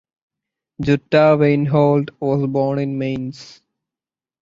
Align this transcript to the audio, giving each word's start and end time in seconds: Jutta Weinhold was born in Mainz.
Jutta 0.81 1.37
Weinhold 1.37 2.09
was 2.19 2.47
born 2.47 2.79
in 2.79 2.97
Mainz. 2.97 3.61